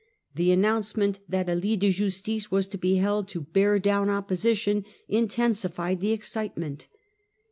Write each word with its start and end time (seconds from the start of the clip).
The 0.33 0.49
announcement 0.51 1.19
that 1.29 1.47
a 1.47 1.53
lit 1.53 1.81
de 1.81 1.91
justice 1.91 2.49
was 2.49 2.65
to 2.69 2.79
be 2.79 2.95
held 2.95 3.27
to 3.27 3.41
bear 3.41 3.77
down 3.77 4.09
opposition 4.09 4.83
intensified 5.07 5.99
the 6.01 6.11
excitement. 6.11 6.87